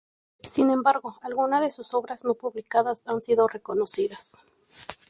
Sin 0.41 0.71
embargo, 0.71 1.19
algunas 1.21 1.61
de 1.61 1.69
sus 1.69 1.93
obras 1.93 2.23
no 2.25 2.33
publicadas 2.33 3.03
han 3.05 3.21
sido 3.21 3.47
reconocidas. 3.47 4.39